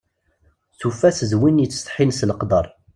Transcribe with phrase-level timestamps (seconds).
[0.79, 2.65] Tufa-t d win yettsetḥin s leqder.